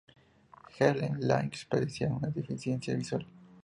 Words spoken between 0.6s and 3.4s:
Helene Lange padecía una deficiencia visual.